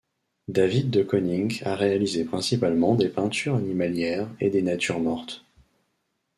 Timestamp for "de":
0.89-1.03